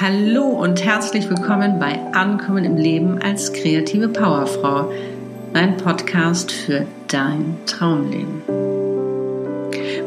Hallo 0.00 0.44
und 0.44 0.82
herzlich 0.82 1.28
willkommen 1.28 1.78
bei 1.78 2.00
Ankommen 2.14 2.64
im 2.64 2.78
Leben 2.78 3.20
als 3.20 3.52
kreative 3.52 4.08
Powerfrau, 4.08 4.90
mein 5.52 5.76
Podcast 5.76 6.50
für 6.52 6.86
dein 7.08 7.58
Traumleben. 7.66 8.40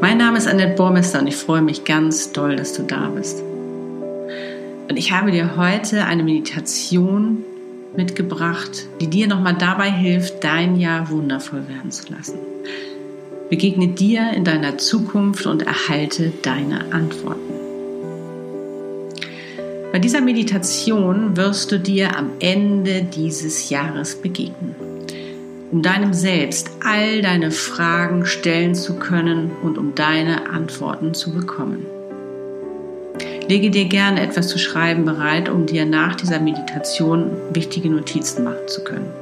Mein 0.01 0.17
Name 0.17 0.39
ist 0.39 0.47
Annette 0.47 0.73
Bormester 0.73 1.19
und 1.19 1.27
ich 1.27 1.35
freue 1.35 1.61
mich 1.61 1.85
ganz 1.85 2.31
doll, 2.31 2.55
dass 2.55 2.73
du 2.73 2.81
da 2.81 3.09
bist. 3.09 3.43
Und 4.89 4.97
ich 4.97 5.11
habe 5.11 5.31
dir 5.31 5.57
heute 5.57 6.05
eine 6.05 6.23
Meditation 6.23 7.43
mitgebracht, 7.95 8.87
die 8.99 9.11
dir 9.11 9.27
nochmal 9.27 9.57
dabei 9.59 9.91
hilft, 9.91 10.43
dein 10.43 10.75
Jahr 10.75 11.11
wundervoll 11.11 11.67
werden 11.67 11.91
zu 11.91 12.11
lassen. 12.11 12.39
Begegne 13.51 13.89
dir 13.89 14.31
in 14.31 14.43
deiner 14.43 14.79
Zukunft 14.79 15.45
und 15.45 15.61
erhalte 15.61 16.33
deine 16.41 16.91
Antworten. 16.91 17.52
Bei 19.93 19.99
dieser 19.99 20.21
Meditation 20.21 21.37
wirst 21.37 21.71
du 21.71 21.77
dir 21.77 22.17
am 22.17 22.31
Ende 22.39 23.03
dieses 23.03 23.69
Jahres 23.69 24.15
begegnen, 24.15 24.73
um 25.71 25.83
deinem 25.83 26.15
Selbst 26.15 26.71
all 26.83 27.21
deine 27.21 27.51
Fragen 27.51 28.25
stellen 28.25 28.73
zu 28.73 28.95
können 28.95 29.51
und 29.61 29.77
um 29.77 29.93
deine 29.93 30.49
Antworten 30.49 31.13
zu 31.13 31.31
bekommen. 31.31 31.85
Lege 33.47 33.69
dir 33.69 33.85
gerne 33.85 34.21
etwas 34.21 34.47
zu 34.47 34.57
schreiben 34.57 35.05
bereit, 35.05 35.47
um 35.47 35.67
dir 35.67 35.85
nach 35.85 36.15
dieser 36.15 36.39
Meditation 36.39 37.29
wichtige 37.51 37.91
Notizen 37.91 38.45
machen 38.45 38.67
zu 38.67 38.83
können. 38.83 39.13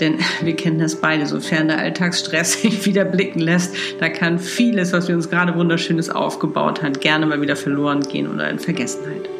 Denn 0.00 0.18
wir 0.42 0.54
kennen 0.54 0.80
das 0.80 0.96
beide, 0.96 1.24
sofern 1.24 1.68
der 1.68 1.78
Alltagsstress 1.78 2.52
sich 2.60 2.84
wieder 2.84 3.06
blicken 3.06 3.40
lässt, 3.40 3.74
da 4.00 4.10
kann 4.10 4.38
vieles, 4.38 4.92
was 4.92 5.08
wir 5.08 5.14
uns 5.14 5.30
gerade 5.30 5.54
wunderschönes 5.54 6.10
aufgebaut 6.10 6.82
haben, 6.82 6.92
gerne 6.92 7.24
mal 7.24 7.40
wieder 7.40 7.56
verloren 7.56 8.02
gehen 8.02 8.28
oder 8.28 8.50
in 8.50 8.58
Vergessenheit. 8.58 9.30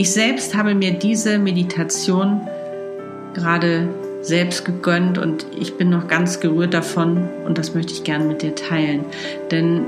Ich 0.00 0.12
selbst 0.12 0.56
habe 0.56 0.74
mir 0.74 0.92
diese 0.92 1.38
Meditation 1.38 2.40
gerade 3.34 3.86
selbst 4.22 4.64
gegönnt 4.64 5.18
und 5.18 5.44
ich 5.54 5.76
bin 5.76 5.90
noch 5.90 6.08
ganz 6.08 6.40
gerührt 6.40 6.72
davon 6.72 7.28
und 7.44 7.58
das 7.58 7.74
möchte 7.74 7.92
ich 7.92 8.02
gerne 8.02 8.24
mit 8.24 8.40
dir 8.40 8.54
teilen. 8.54 9.04
Denn 9.50 9.82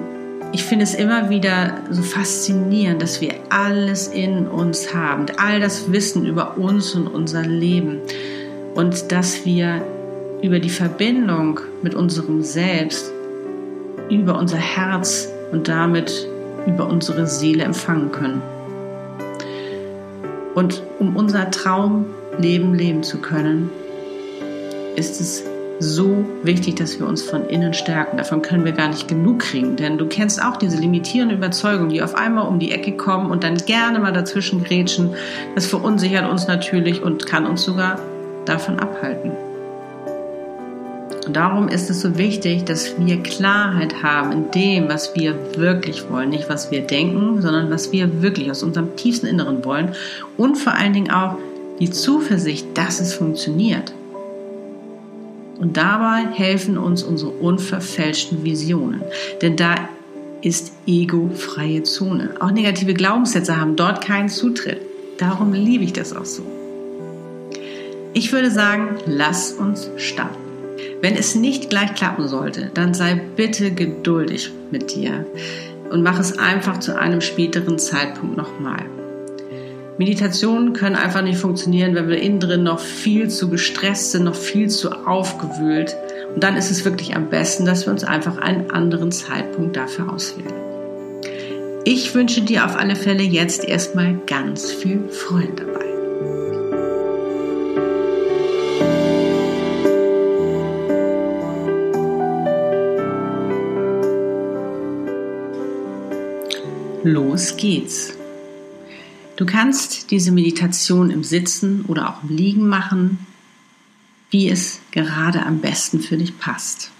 ich 0.53 0.65
finde 0.65 0.85
es 0.85 0.95
immer 0.95 1.31
wieder 1.31 1.79
so 1.89 2.03
faszinierend, 2.03 3.01
dass 3.01 3.23
wir 3.23 3.33
alles 3.49 4.07
in 4.09 4.49
uns 4.49 4.93
haben, 4.93 5.25
all 5.39 5.61
das 5.61 5.91
Wissen 5.93 6.27
über 6.27 6.59
uns 6.59 6.95
und 6.95 7.07
unser 7.07 7.41
Leben 7.41 8.03
und 8.75 9.13
dass 9.13 9.47
wir 9.47 9.83
über 10.43 10.61
die 10.61 10.69
Verbindung 10.69 11.59
mit 11.83 11.95
unserem 11.95 12.43
Selbst, 12.43 13.11
über 14.11 14.39
unser 14.39 14.59
Herz 14.59 15.33
und 15.53 15.69
damit 15.69 16.29
über 16.67 16.87
unsere 16.87 17.27
Seele 17.27 17.65
empfangen 17.65 18.13
können. 18.13 18.43
Und 20.55 20.83
um 20.99 21.17
unser 21.17 21.51
Traumleben 21.51 22.75
leben 22.75 23.03
zu 23.03 23.19
können, 23.19 23.71
ist 24.97 25.21
es 25.21 25.45
so 25.79 26.25
wichtig, 26.43 26.77
dass 26.77 26.99
wir 26.99 27.07
uns 27.07 27.23
von 27.23 27.49
innen 27.49 27.75
stärken. 27.75 28.17
Davon 28.17 28.43
können 28.43 28.65
wir 28.65 28.73
gar 28.73 28.89
nicht 28.89 29.09
genug 29.09 29.41
kriegen, 29.41 29.77
denn 29.77 29.99
du 29.99 30.07
kennst 30.07 30.43
auch 30.43 30.57
diese 30.57 30.79
limitierenden 30.79 31.39
Überzeugungen, 31.39 31.91
die 31.91 32.03
auf 32.03 32.15
einmal 32.15 32.47
um 32.47 32.59
die 32.59 32.73
Ecke 32.73 32.93
kommen 32.93 33.31
und 33.31 33.43
dann 33.43 33.57
gerne 33.57 33.99
mal 33.99 34.13
dazwischen 34.13 34.63
grätschen. 34.63 35.15
Das 35.55 35.67
verunsichert 35.67 36.31
uns 36.31 36.47
natürlich 36.47 37.03
und 37.03 37.27
kann 37.27 37.47
uns 37.47 37.65
sogar 37.65 37.99
davon 38.45 38.79
abhalten. 38.79 39.33
Und 41.27 41.37
darum 41.37 41.69
ist 41.69 41.89
es 41.89 42.01
so 42.01 42.19
wichtig, 42.19 42.65
dass 42.65 42.95
wir 42.99 43.23
Klarheit 43.23 44.03
haben 44.03 44.33
in 44.33 44.51
dem, 44.51 44.89
was 44.89 45.15
wir 45.15 45.37
wirklich 45.57 46.11
wollen. 46.11 46.31
Nicht, 46.31 46.49
was 46.49 46.71
wir 46.71 46.81
denken, 46.81 47.41
sondern 47.41 47.71
was 47.71 47.93
wir 47.93 48.23
wirklich 48.23 48.51
aus 48.51 48.63
unserem 48.63 48.97
tiefsten 48.97 49.27
Inneren 49.27 49.65
wollen. 49.65 49.95
Und 50.37 50.57
vor 50.57 50.75
allen 50.75 50.93
Dingen 50.93 51.13
auch 51.13 51.37
die 51.79 51.91
Zuversicht, 51.91 52.67
dass 52.75 53.01
es 53.01 53.15
funktioniert. 53.15 53.93
Und 55.59 55.77
dabei 55.77 56.27
helfen 56.33 56.77
uns 56.77 57.05
unsere 57.05 57.31
unverfälschten 57.31 58.43
Visionen. 58.43 59.03
Denn 59.43 59.57
da 59.57 59.77
ist 60.43 60.73
ego-freie 60.89 61.85
Zone. 61.85 62.31
Auch 62.41 62.51
negative 62.51 62.95
Glaubenssätze 62.95 63.61
haben 63.61 63.77
dort 63.77 64.05
keinen 64.05 64.29
Zutritt. 64.29 64.81
Darum 65.19 65.53
liebe 65.53 65.85
ich 65.85 65.93
das 65.93 66.17
auch 66.17 66.25
so. 66.25 66.43
Ich 68.13 68.33
würde 68.33 68.51
sagen, 68.51 68.97
lass 69.07 69.53
uns 69.53 69.89
starten. 69.97 70.42
Wenn 71.01 71.17
es 71.17 71.35
nicht 71.35 71.71
gleich 71.71 71.95
klappen 71.95 72.29
sollte, 72.29 72.71
dann 72.75 72.95
sei 72.95 73.21
bitte 73.37 73.73
geduldig 73.73 74.51
mit 74.71 74.95
dir 74.95 75.27
und 75.91 76.03
mach 76.03 76.19
es 76.19 76.39
einfach 76.39 76.81
zu 76.81 76.99
einem 76.99 77.21
späteren 77.21 77.79
Zeitpunkt 77.79 78.37
nochmal. 78.37 78.85
Meditationen 79.99 80.73
können 80.73 80.97
einfach 80.97 81.23
nicht 81.23 81.39
funktionieren, 81.39 81.95
wenn 81.95 82.09
wir 82.09 82.21
innen 82.21 82.41
drin 82.41 82.63
noch 82.63 82.81
viel 82.81 83.29
zu 83.29 83.49
gestresst 83.51 84.13
sind, 84.13 84.25
noch 84.25 84.35
viel 84.35 84.69
zu 84.69 84.91
aufgewühlt. 84.91 85.97
Und 86.35 86.43
dann 86.43 86.57
ist 86.57 86.71
es 86.71 86.85
wirklich 86.85 87.15
am 87.15 87.29
besten, 87.29 87.67
dass 87.67 87.87
wir 87.87 87.93
uns 87.93 88.03
einfach 88.03 88.39
einen 88.39 88.71
anderen 88.71 89.13
Zeitpunkt 89.13 89.77
dafür 89.77 90.13
auswählen. 90.13 90.53
Ich 91.85 92.15
wünsche 92.15 92.43
dir 92.43 92.65
auf 92.65 92.77
alle 92.77 92.97
Fälle 92.97 93.23
jetzt 93.23 93.65
erstmal 93.65 94.17
ganz 94.27 94.73
viel 94.73 95.09
Freude 95.09 95.53
dabei. 95.57 95.82
Los 107.05 107.57
geht's. 107.57 108.13
Du 109.37 109.45
kannst 109.45 110.13
diese 110.13 110.31
Meditation 110.31 111.11
im 111.11 111.25
Sitzen 111.25 111.85
oder 111.87 112.09
auch 112.09 112.23
im 112.23 112.37
Liegen 112.37 112.69
machen, 112.69 113.27
wie 114.31 114.49
es 114.49 114.81
gerade 114.93 115.45
am 115.45 115.61
besten 115.61 116.01
für 116.01 116.17
dich 116.17 116.39
passt. 116.39 116.93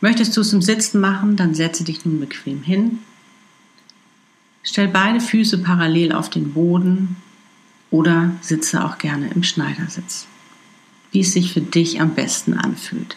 Möchtest 0.00 0.36
du 0.36 0.42
es 0.42 0.52
im 0.52 0.62
Sitzen 0.62 1.00
machen, 1.00 1.36
dann 1.36 1.54
setze 1.54 1.82
dich 1.82 2.04
nun 2.04 2.20
bequem 2.20 2.62
hin. 2.62 3.00
Stell 4.62 4.86
beide 4.86 5.20
Füße 5.20 5.58
parallel 5.58 6.12
auf 6.12 6.30
den 6.30 6.52
Boden 6.52 7.16
oder 7.90 8.30
sitze 8.42 8.84
auch 8.84 8.98
gerne 8.98 9.28
im 9.34 9.42
Schneidersitz, 9.42 10.28
wie 11.10 11.20
es 11.20 11.32
sich 11.32 11.52
für 11.52 11.62
dich 11.62 12.00
am 12.00 12.14
besten 12.14 12.54
anfühlt 12.54 13.16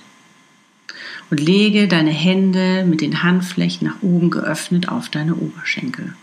und 1.29 1.39
lege 1.39 1.88
deine 1.88 2.12
Hände 2.12 2.85
mit 2.85 3.01
den 3.01 3.23
Handflächen 3.23 3.88
nach 3.88 4.01
oben 4.01 4.29
geöffnet 4.29 4.89
auf 4.89 5.09
deine 5.09 5.35
Oberschenkel. 5.35 6.13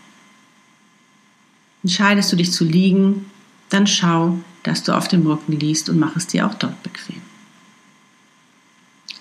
Entscheidest 1.83 2.31
du 2.31 2.35
dich 2.35 2.51
zu 2.51 2.65
liegen, 2.65 3.25
dann 3.69 3.87
schau, 3.87 4.39
dass 4.63 4.83
du 4.83 4.95
auf 4.95 5.07
dem 5.07 5.25
Rücken 5.25 5.53
liegst 5.53 5.89
und 5.89 5.99
mach 5.99 6.15
es 6.15 6.27
dir 6.27 6.45
auch 6.45 6.55
dort 6.55 6.81
bequem. 6.83 7.21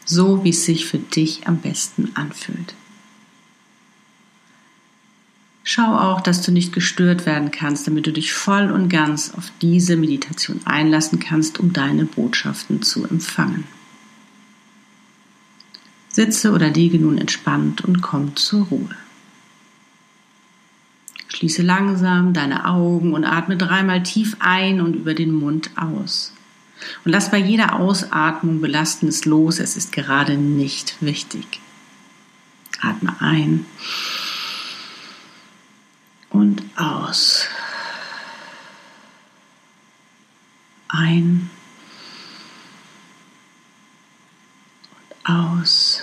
So 0.05 0.43
wie 0.43 0.51
es 0.51 0.65
sich 0.65 0.87
für 0.87 0.99
dich 0.99 1.47
am 1.47 1.59
besten 1.59 2.11
anfühlt. 2.15 2.75
Schau 5.71 5.99
auch, 5.99 6.23
dass 6.23 6.41
du 6.41 6.51
nicht 6.51 6.73
gestört 6.73 7.27
werden 7.27 7.51
kannst, 7.51 7.87
damit 7.87 8.07
du 8.07 8.13
dich 8.13 8.33
voll 8.33 8.71
und 8.71 8.89
ganz 8.89 9.35
auf 9.35 9.53
diese 9.61 9.97
Meditation 9.97 10.63
einlassen 10.65 11.21
kannst, 11.21 11.61
um 11.61 11.75
deine 11.75 12.07
Botschaften 12.07 12.81
zu 12.83 13.05
empfangen. 13.05 13.65
Sitze 16.19 16.51
oder 16.51 16.69
liege 16.69 16.99
nun 16.99 17.17
entspannt 17.17 17.83
und 17.83 18.03
komm 18.03 18.35
zur 18.35 18.67
Ruhe. 18.67 18.97
Schließe 21.29 21.63
langsam 21.63 22.33
deine 22.33 22.65
Augen 22.65 23.15
und 23.15 23.25
atme 23.25 23.57
dreimal 23.57 24.03
tief 24.03 24.37
ein 24.41 24.81
und 24.81 24.97
über 24.97 25.15
den 25.15 25.31
Mund 25.31 25.71
aus. 25.77 26.33
Und 27.05 27.13
lass 27.13 27.31
bei 27.31 27.39
jeder 27.39 27.77
Ausatmung 27.77 28.61
Belastendes 28.61 29.27
los, 29.27 29.61
es 29.61 29.77
ist 29.77 29.93
gerade 29.93 30.37
nicht 30.37 30.97
wichtig. 31.01 31.61
Atme 32.81 33.15
ein 33.21 33.65
und 36.31 36.63
aus. 36.75 37.47
Ein 40.89 41.49
und 45.25 45.31
aus. 45.33 46.03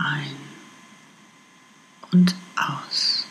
ein 0.00 0.36
und 2.12 2.34
aus. 2.56 3.26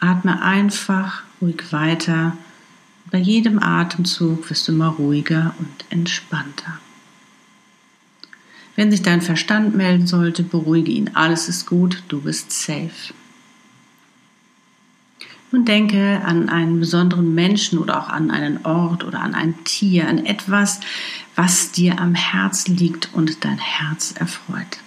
Atme 0.00 0.42
einfach 0.42 1.22
ruhig 1.40 1.72
weiter. 1.72 2.36
Bei 3.10 3.18
jedem 3.18 3.62
Atemzug 3.62 4.48
wirst 4.50 4.68
du 4.68 4.72
immer 4.72 4.88
ruhiger 4.88 5.54
und 5.58 5.84
entspannter. 5.90 6.78
Wenn 8.76 8.92
sich 8.92 9.02
dein 9.02 9.22
Verstand 9.22 9.74
melden 9.74 10.06
sollte, 10.06 10.44
beruhige 10.44 10.92
ihn. 10.92 11.10
Alles 11.14 11.48
ist 11.48 11.66
gut, 11.66 12.04
du 12.08 12.20
bist 12.20 12.52
safe. 12.52 13.12
Und 15.50 15.66
denke 15.66 16.20
an 16.24 16.48
einen 16.48 16.78
besonderen 16.78 17.34
Menschen 17.34 17.78
oder 17.78 17.98
auch 18.00 18.08
an 18.08 18.30
einen 18.30 18.64
Ort 18.64 19.02
oder 19.02 19.20
an 19.20 19.34
ein 19.34 19.64
Tier, 19.64 20.06
an 20.06 20.26
etwas, 20.26 20.78
was 21.34 21.72
dir 21.72 21.98
am 21.98 22.14
Herzen 22.14 22.76
liegt 22.76 23.08
und 23.14 23.44
dein 23.44 23.58
Herz 23.58 24.12
erfreut. 24.12 24.78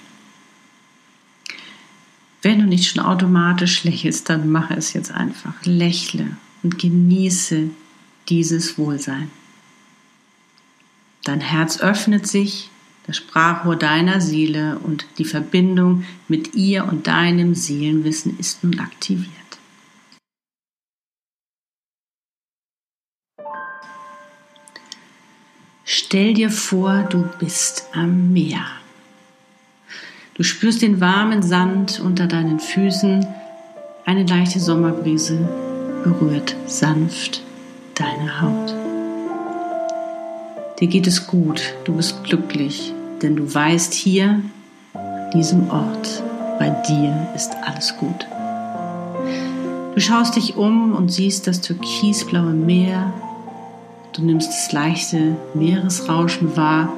Wenn 2.42 2.60
du 2.60 2.66
nicht 2.66 2.90
schon 2.90 3.04
automatisch 3.04 3.84
lächelst, 3.84 4.30
dann 4.30 4.50
mache 4.50 4.74
es 4.74 4.94
jetzt 4.94 5.12
einfach. 5.12 5.54
Lächle 5.64 6.38
und 6.64 6.80
genieße 6.80 7.70
dieses 8.30 8.78
Wohlsein. 8.78 9.30
Dein 11.24 11.42
Herz 11.42 11.80
öffnet 11.80 12.26
sich, 12.26 12.70
das 13.06 13.18
Sprachrohr 13.18 13.76
deiner 13.76 14.22
Seele 14.22 14.80
und 14.80 15.06
die 15.18 15.26
Verbindung 15.26 16.04
mit 16.28 16.56
ihr 16.56 16.86
und 16.86 17.06
deinem 17.08 17.54
Seelenwissen 17.54 18.40
ist 18.40 18.64
nun 18.64 18.80
aktiviert. 18.80 19.30
Stell 25.84 26.34
dir 26.34 26.50
vor, 26.50 27.04
du 27.04 27.30
bist 27.40 27.88
am 27.94 28.34
Meer. 28.34 28.66
Du 30.42 30.46
spürst 30.46 30.82
den 30.82 31.00
warmen 31.00 31.44
Sand 31.44 32.00
unter 32.00 32.26
deinen 32.26 32.60
Füßen, 32.60 33.28
eine 34.08 34.24
leichte 34.24 34.60
Sommerbrise 34.60 35.48
berührt 36.04 36.56
sanft 36.66 37.44
deine 37.94 38.42
Haut. 38.42 38.74
Dir 40.80 40.88
geht 40.88 41.06
es 41.06 41.28
gut, 41.28 41.76
du 41.84 41.94
bist 41.94 42.24
glücklich, 42.24 42.92
denn 43.22 43.36
du 43.36 43.54
weißt 43.54 43.94
hier, 43.94 44.42
an 44.96 45.30
diesem 45.36 45.70
Ort, 45.70 46.24
bei 46.58 46.70
dir 46.90 47.28
ist 47.36 47.56
alles 47.64 47.96
gut. 47.98 48.26
Du 49.94 50.02
schaust 50.02 50.38
dich 50.38 50.58
um 50.58 50.96
und 50.96 51.12
siehst 51.12 51.46
das 51.46 51.62
türkisblaue 51.62 52.54
Meer. 52.54 53.14
Du 54.14 54.24
nimmst 54.24 54.50
das 54.50 54.72
leichte 54.72 55.38
Meeresrauschen 55.54 56.58
wahr, 56.58 56.92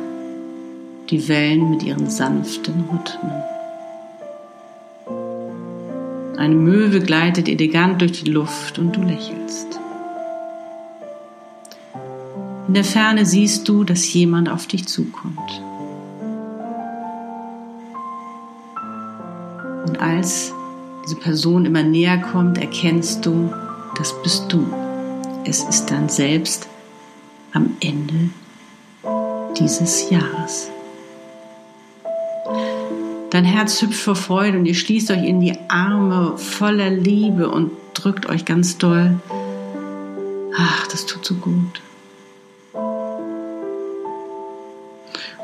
die 1.10 1.28
Wellen 1.28 1.70
mit 1.70 1.84
ihren 1.84 2.10
sanften 2.10 2.86
Rhythmen. 2.92 3.44
Eine 6.38 6.56
Möwe 6.56 7.00
gleitet 7.00 7.48
elegant 7.48 8.02
durch 8.02 8.24
die 8.24 8.32
Luft 8.32 8.80
und 8.80 8.96
du 8.96 9.02
lächelst. 9.02 9.80
In 12.68 12.74
der 12.74 12.84
Ferne 12.84 13.26
siehst 13.26 13.70
du, 13.70 13.84
dass 13.84 14.12
jemand 14.14 14.50
auf 14.50 14.68
dich 14.68 14.88
zukommt. 14.88 15.62
Und 19.86 20.02
als 20.02 20.52
diese 21.06 21.16
Person 21.18 21.66
immer 21.66 21.84
näher 21.84 22.18
kommt, 22.18 22.58
erkennst 22.58 23.26
du, 23.26 23.54
das 23.98 24.14
bist 24.24 24.46
du. 24.52 24.66
Es 25.46 25.64
ist 25.64 25.92
dann 25.92 26.10
selbst 26.10 26.68
am 27.54 27.78
Ende 27.80 28.30
dieses 29.58 30.10
Jahres. 30.10 30.73
Dein 33.34 33.46
Herz 33.46 33.82
hüpft 33.82 34.00
vor 34.00 34.16
Freude 34.16 34.60
und 34.60 34.68
ihr 34.68 34.76
schließt 34.76 35.10
euch 35.10 35.24
in 35.24 35.40
die 35.40 35.58
Arme 35.68 36.38
voller 36.38 36.92
Liebe 36.92 37.50
und 37.50 37.72
drückt 37.96 38.28
euch 38.28 38.46
ganz 38.46 38.78
doll. 38.78 39.20
Ach, 40.56 40.88
das 40.90 41.08
tut 41.08 41.26
so 41.26 41.34
gut. 41.34 41.82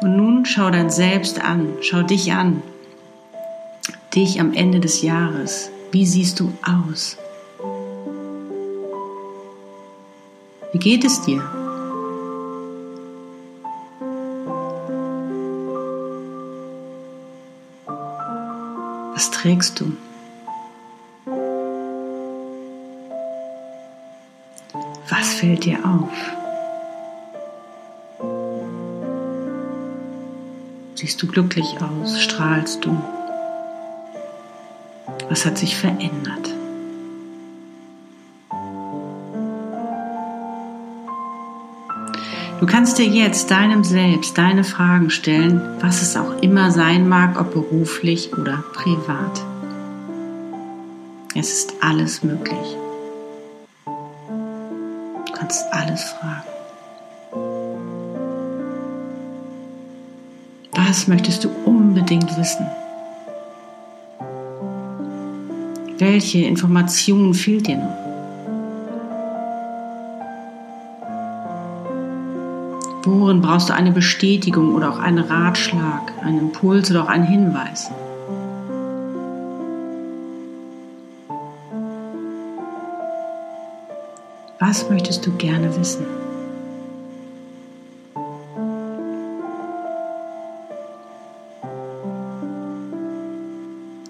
Und 0.02 0.16
nun 0.16 0.46
schau 0.46 0.70
dein 0.70 0.92
Selbst 0.92 1.42
an, 1.44 1.70
schau 1.82 2.04
dich 2.04 2.32
an. 2.32 2.62
Dich 4.14 4.40
am 4.40 4.54
Ende 4.54 4.80
des 4.80 5.02
Jahres. 5.02 5.72
Wie 5.92 6.06
siehst 6.06 6.40
du 6.40 6.54
aus? 6.64 7.18
Wie 10.74 10.78
geht 10.78 11.04
es 11.04 11.22
dir? 11.22 11.59
Trägst 19.50 19.80
du? 19.80 19.92
Was 25.10 25.34
fällt 25.34 25.66
dir 25.66 25.80
auf? 25.84 26.12
Siehst 30.94 31.20
du 31.22 31.28
glücklich 31.28 31.78
aus? 31.82 32.22
Strahlst 32.22 32.86
du? 32.86 32.96
Was 35.30 35.48
hat 35.48 35.58
sich 35.58 35.76
verändert? 35.76 36.59
Du 42.60 42.66
kannst 42.66 42.98
dir 42.98 43.06
jetzt 43.06 43.52
deinem 43.52 43.86
Selbst 43.86 44.38
deine 44.38 44.66
Fragen 44.66 45.10
stellen, 45.10 45.62
was 45.80 46.02
es 46.02 46.18
auch 46.18 46.42
immer 46.42 46.72
sein 46.72 47.08
mag, 47.08 47.40
ob 47.40 47.54
beruflich 47.54 48.34
oder 48.34 48.62
privat. 48.74 49.42
Es 51.36 51.54
ist 51.54 51.74
alles 51.80 52.22
möglich. 52.22 52.76
Du 53.86 55.32
kannst 55.34 55.64
alles 55.72 56.04
fragen. 56.04 56.44
Was 60.74 61.08
möchtest 61.08 61.46
du 61.46 61.50
unbedingt 61.64 62.38
wissen? 62.38 62.68
Welche 65.98 66.40
Information 66.40 67.34
fehlt 67.34 67.68
dir 67.68 67.78
noch? 67.78 68.09
Worin 73.30 73.44
brauchst 73.44 73.70
du 73.70 73.76
eine 73.76 73.92
Bestätigung 73.92 74.74
oder 74.74 74.90
auch 74.90 74.98
einen 74.98 75.20
Ratschlag, 75.20 76.12
einen 76.24 76.40
Impuls 76.40 76.90
oder 76.90 77.04
auch 77.04 77.10
einen 77.10 77.26
Hinweis? 77.26 77.92
Was 84.58 84.90
möchtest 84.90 85.28
du 85.28 85.32
gerne 85.34 85.70
wissen? 85.78 86.08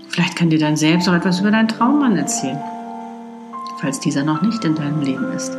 Vielleicht 0.07 0.37
kann 0.37 0.49
dir 0.49 0.59
dein 0.59 0.77
Selbst 0.77 1.09
auch 1.09 1.13
etwas 1.13 1.41
über 1.41 1.51
deinen 1.51 1.67
Traummann 1.67 2.15
erzählen, 2.15 2.63
falls 3.81 3.99
dieser 3.99 4.23
noch 4.23 4.41
nicht 4.41 4.63
in 4.63 4.75
deinem 4.75 5.01
Leben 5.01 5.29
ist. 5.33 5.57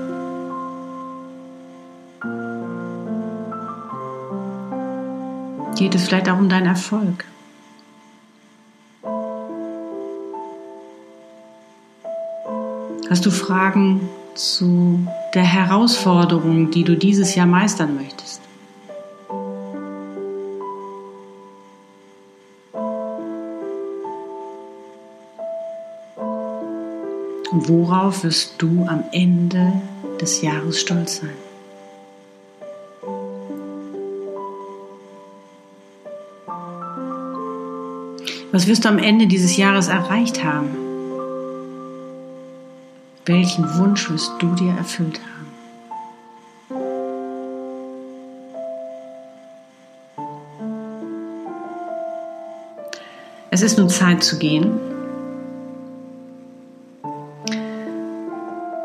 Geht 5.81 5.95
es 5.95 6.09
vielleicht 6.09 6.29
auch 6.29 6.39
um 6.39 6.51
deinen 6.51 6.67
Erfolg. 6.67 7.25
Hast 13.09 13.25
du 13.25 13.31
Fragen 13.31 14.07
zu 14.35 15.07
der 15.33 15.43
Herausforderung, 15.43 16.71
die 16.71 16.85
du 16.85 16.99
dieses 16.99 17.35
Jahr 17.35 17.47
meistern 17.47 17.97
möchtest? 17.97 18.43
Und 27.53 27.69
worauf 27.71 28.23
wirst 28.23 28.57
du 28.59 28.85
am 28.87 29.05
Ende 29.13 29.73
des 30.21 30.43
Jahres 30.43 30.79
stolz 30.79 31.21
sein? 31.21 31.50
Was 38.53 38.67
wirst 38.67 38.85
du 38.85 38.89
am 38.89 38.99
Ende 38.99 39.29
dieses 39.29 39.57
Jahres 39.57 39.87
erreicht 39.87 40.43
haben? 40.43 40.71
Welchen 43.25 43.79
Wunsch 43.79 44.11
wirst 44.11 44.33
du 44.41 44.55
dir 44.57 44.73
erfüllt 44.73 45.21
haben? 45.21 45.41
Es 53.53 53.63
ist 53.63 53.79
nun 53.79 53.89
Zeit 53.89 54.25
zu 54.25 54.39
gehen. 54.39 54.73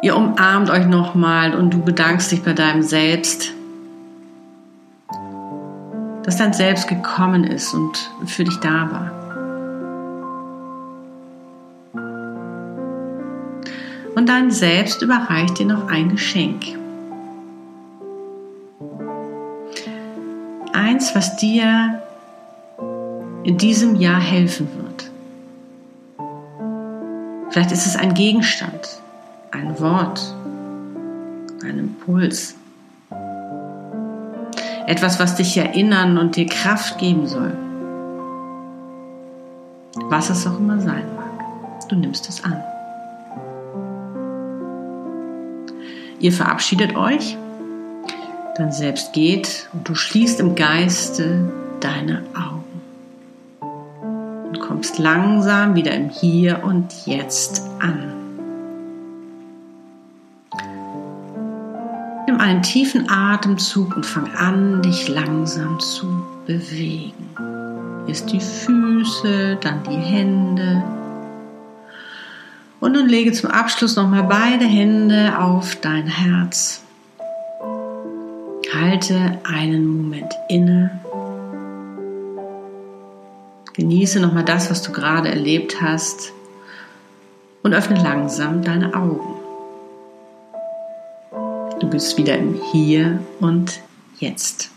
Ihr 0.04 0.16
umarmt 0.16 0.70
euch 0.70 0.86
nochmal 0.86 1.56
und 1.56 1.74
du 1.74 1.82
bedankst 1.82 2.32
dich 2.32 2.44
bei 2.44 2.54
deinem 2.54 2.84
Selbst, 2.84 3.52
dass 6.22 6.38
dein 6.38 6.54
Selbst 6.54 6.88
gekommen 6.88 7.44
ist 7.44 7.74
und 7.74 7.98
für 8.28 8.44
dich 8.44 8.58
da 8.60 8.92
war. 8.92 9.25
Und 14.16 14.30
dein 14.30 14.50
Selbst 14.50 15.02
überreicht 15.02 15.60
dir 15.60 15.66
noch 15.66 15.88
ein 15.88 16.10
Geschenk. 16.10 16.64
Eins, 20.74 21.14
was 21.14 21.36
dir 21.36 22.02
in 23.44 23.58
diesem 23.58 23.96
Jahr 23.96 24.20
helfen 24.20 24.68
wird. 24.78 25.12
Vielleicht 27.50 27.72
ist 27.72 27.86
es 27.86 27.96
ein 27.96 28.14
Gegenstand, 28.14 29.02
ein 29.52 29.80
Wort, 29.80 30.34
ein 31.64 31.80
Impuls. 31.80 32.56
Etwas, 34.88 35.20
was 35.20 35.36
dich 35.36 35.58
erinnern 35.58 36.18
und 36.18 36.36
dir 36.36 36.48
Kraft 36.48 36.98
geben 36.98 37.28
soll. 37.28 37.54
Was 40.10 40.30
es 40.30 40.46
auch 40.46 40.60
immer 40.60 40.80
sein 40.80 41.06
mag. 41.16 41.88
Du 41.90 41.96
nimmst 41.96 42.28
es 42.30 42.44
an. 42.44 42.62
Ihr 46.26 46.34
verabschiedet 46.34 46.96
euch, 46.96 47.38
dann 48.58 48.72
selbst 48.72 49.14
geht 49.14 49.70
und 49.74 49.88
du 49.88 49.94
schließt 49.94 50.40
im 50.40 50.56
Geiste 50.56 51.54
deine 51.82 52.24
Augen 52.34 52.82
und 54.48 54.60
kommst 54.60 54.98
langsam 54.98 55.76
wieder 55.76 55.92
im 55.92 56.10
Hier 56.10 56.64
und 56.64 57.06
Jetzt 57.06 57.62
an. 57.78 58.12
Nimm 62.26 62.40
einen 62.40 62.64
tiefen 62.64 63.08
Atemzug 63.08 63.96
und 63.96 64.04
fang 64.04 64.34
an, 64.34 64.82
dich 64.82 65.08
langsam 65.08 65.80
zu 65.80 66.08
bewegen. 66.48 67.30
Erst 68.08 68.32
die 68.32 68.42
Füße, 68.42 69.60
dann 69.62 69.84
die 69.84 69.92
Hände. 69.92 70.84
Und 72.86 72.92
nun 72.92 73.10
lege 73.10 73.32
zum 73.32 73.50
Abschluss 73.50 73.96
nochmal 73.96 74.26
beide 74.26 74.64
Hände 74.64 75.40
auf 75.40 75.76
dein 75.78 76.06
Herz. 76.06 76.84
Halte 78.72 79.40
einen 79.44 79.88
Moment 79.88 80.32
inne. 80.50 80.92
Genieße 83.74 84.20
nochmal 84.20 84.46
das, 84.46 84.70
was 84.70 84.84
du 84.84 84.92
gerade 84.92 85.30
erlebt 85.30 85.82
hast. 85.82 86.32
Und 87.64 87.74
öffne 87.74 88.00
langsam 88.00 88.64
deine 88.64 88.94
Augen. 88.94 89.34
Du 91.80 91.90
bist 91.90 92.20
wieder 92.20 92.38
im 92.38 92.54
Hier 92.72 93.20
und 93.40 93.80
Jetzt. 94.20 94.70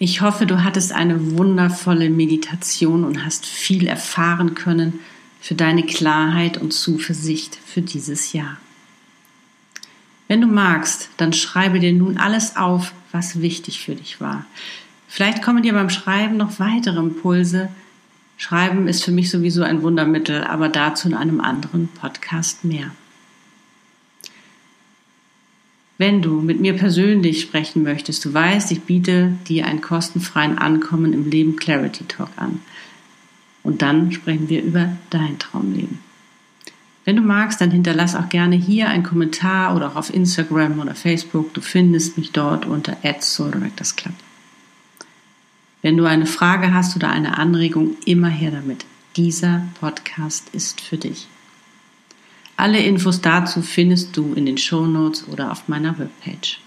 Ich 0.00 0.22
hoffe, 0.22 0.46
du 0.46 0.64
hattest 0.64 0.90
eine 0.92 1.38
wundervolle 1.38 2.10
Meditation 2.10 3.04
und 3.04 3.24
hast 3.24 3.46
viel 3.46 3.86
erfahren 3.86 4.56
können 4.56 4.98
für 5.42 5.56
deine 5.56 5.82
Klarheit 5.82 6.56
und 6.56 6.72
Zuversicht 6.72 7.58
für 7.66 7.82
dieses 7.82 8.32
Jahr. 8.32 8.58
Wenn 10.28 10.40
du 10.40 10.46
magst, 10.46 11.10
dann 11.16 11.32
schreibe 11.32 11.80
dir 11.80 11.92
nun 11.92 12.16
alles 12.16 12.56
auf, 12.56 12.94
was 13.10 13.42
wichtig 13.42 13.80
für 13.84 13.96
dich 13.96 14.20
war. 14.20 14.46
Vielleicht 15.08 15.42
kommen 15.42 15.64
dir 15.64 15.72
beim 15.74 15.90
Schreiben 15.90 16.36
noch 16.36 16.60
weitere 16.60 17.00
Impulse. 17.00 17.68
Schreiben 18.36 18.86
ist 18.86 19.02
für 19.02 19.10
mich 19.10 19.30
sowieso 19.30 19.64
ein 19.64 19.82
Wundermittel, 19.82 20.44
aber 20.44 20.68
dazu 20.68 21.08
in 21.08 21.14
einem 21.14 21.40
anderen 21.40 21.88
Podcast 21.88 22.64
mehr. 22.64 22.92
Wenn 25.98 26.22
du 26.22 26.40
mit 26.40 26.60
mir 26.60 26.74
persönlich 26.74 27.40
sprechen 27.40 27.82
möchtest, 27.82 28.24
du 28.24 28.32
weißt, 28.32 28.70
ich 28.70 28.82
biete 28.82 29.36
dir 29.48 29.66
einen 29.66 29.80
kostenfreien 29.80 30.56
Ankommen 30.56 31.12
im 31.12 31.28
Leben 31.28 31.56
Clarity 31.56 32.04
Talk 32.04 32.30
an. 32.36 32.60
Und 33.62 33.82
dann 33.82 34.12
sprechen 34.12 34.48
wir 34.48 34.62
über 34.62 34.96
dein 35.10 35.38
Traumleben. 35.38 35.98
Wenn 37.04 37.16
du 37.16 37.22
magst, 37.22 37.60
dann 37.60 37.70
hinterlass 37.70 38.14
auch 38.14 38.28
gerne 38.28 38.54
hier 38.54 38.88
einen 38.88 39.02
Kommentar 39.02 39.74
oder 39.74 39.88
auch 39.88 39.96
auf 39.96 40.14
Instagram 40.14 40.78
oder 40.78 40.94
Facebook. 40.94 41.52
Du 41.54 41.60
findest 41.60 42.16
mich 42.16 42.30
dort 42.30 42.64
unter 42.64 42.96
Club. 43.02 44.14
Wenn 45.80 45.96
du 45.96 46.04
eine 46.04 46.26
Frage 46.26 46.72
hast 46.72 46.94
oder 46.94 47.10
eine 47.10 47.38
Anregung, 47.38 47.96
immer 48.04 48.28
her 48.28 48.52
damit. 48.52 48.84
Dieser 49.16 49.62
Podcast 49.80 50.48
ist 50.52 50.80
für 50.80 50.96
dich. 50.96 51.26
Alle 52.56 52.78
Infos 52.78 53.20
dazu 53.20 53.62
findest 53.62 54.16
du 54.16 54.34
in 54.34 54.46
den 54.46 54.58
Shownotes 54.58 55.26
oder 55.26 55.50
auf 55.50 55.66
meiner 55.66 55.98
Webpage. 55.98 56.60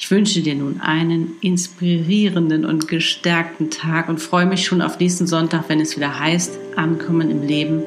Ich 0.00 0.12
wünsche 0.12 0.42
dir 0.42 0.54
nun 0.54 0.80
einen 0.80 1.38
inspirierenden 1.40 2.64
und 2.64 2.86
gestärkten 2.86 3.68
Tag 3.68 4.08
und 4.08 4.20
freue 4.20 4.46
mich 4.46 4.64
schon 4.64 4.80
auf 4.80 5.00
nächsten 5.00 5.26
Sonntag, 5.26 5.64
wenn 5.66 5.80
es 5.80 5.96
wieder 5.96 6.20
heißt 6.20 6.56
Ankommen 6.76 7.32
im 7.32 7.42
Leben 7.42 7.82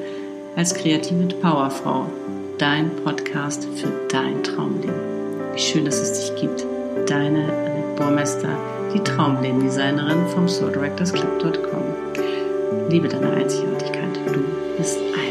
als 0.54 0.74
kreative 0.74 1.28
Powerfrau. 1.40 2.12
Dein 2.58 2.94
Podcast 2.96 3.66
für 3.76 3.90
dein 4.10 4.42
Traumleben. 4.42 4.92
Wie 5.54 5.58
schön, 5.58 5.86
dass 5.86 6.00
es 6.00 6.20
dich 6.20 6.42
gibt. 6.42 6.66
Deine 7.08 7.44
Annette 7.44 7.94
Bormester, 7.96 8.58
die 8.94 9.00
Traumlebendesignerin 9.00 10.26
vom 10.34 10.46
SoulDirectorsClub.com. 10.46 12.90
Liebe 12.90 13.08
deine 13.08 13.30
Einzigartigkeit. 13.30 14.20
Du 14.26 14.44
bist 14.76 14.98
ein 14.98 15.21